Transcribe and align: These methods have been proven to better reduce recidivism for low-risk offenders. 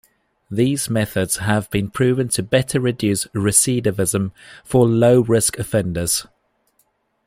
These 0.49 0.89
methods 0.89 1.37
have 1.37 1.69
been 1.69 1.91
proven 1.91 2.27
to 2.29 2.41
better 2.41 2.79
reduce 2.79 3.25
recidivism 3.35 4.31
for 4.65 4.87
low-risk 4.87 5.59
offenders. 5.59 6.25